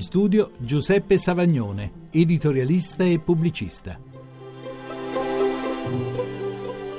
[0.00, 4.00] In studio Giuseppe Savagnone, editorialista e pubblicista.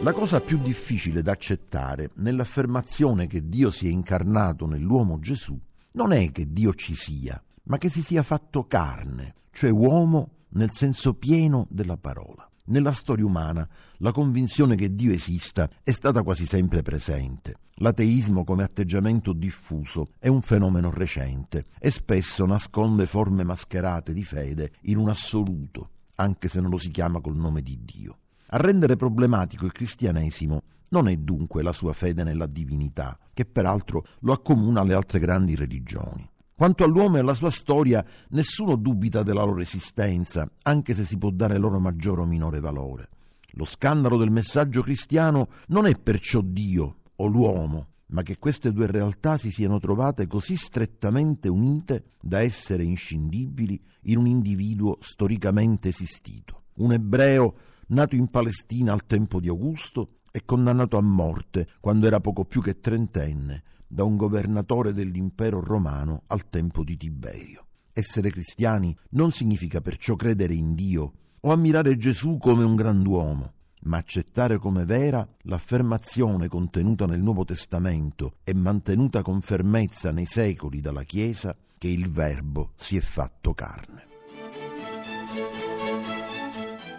[0.00, 5.60] La cosa più difficile da accettare nell'affermazione che Dio si è incarnato nell'uomo Gesù
[5.92, 10.70] non è che Dio ci sia, ma che si sia fatto carne, cioè uomo nel
[10.70, 12.50] senso pieno della parola.
[12.68, 17.54] Nella storia umana la convinzione che Dio esista è stata quasi sempre presente.
[17.74, 24.72] L'ateismo come atteggiamento diffuso è un fenomeno recente e spesso nasconde forme mascherate di fede
[24.82, 28.18] in un assoluto, anche se non lo si chiama col nome di Dio.
[28.48, 34.04] A rendere problematico il cristianesimo non è dunque la sua fede nella divinità, che peraltro
[34.20, 36.28] lo accomuna alle altre grandi religioni.
[36.58, 41.28] Quanto all'uomo e alla sua storia, nessuno dubita della loro esistenza, anche se si può
[41.28, 43.10] dare loro maggiore o minore valore.
[43.56, 48.86] Lo scandalo del messaggio cristiano non è perciò Dio o l'uomo, ma che queste due
[48.86, 56.62] realtà si siano trovate così strettamente unite da essere inscindibili in un individuo storicamente esistito.
[56.76, 57.54] Un ebreo
[57.88, 62.62] nato in Palestina al tempo di Augusto e condannato a morte quando era poco più
[62.62, 67.66] che trentenne da un governatore dell'impero romano al tempo di Tiberio.
[67.92, 73.52] Essere cristiani non significa perciò credere in Dio o ammirare Gesù come un grand'uomo,
[73.84, 80.80] ma accettare come vera l'affermazione contenuta nel Nuovo Testamento e mantenuta con fermezza nei secoli
[80.80, 84.15] dalla Chiesa che il Verbo si è fatto carne.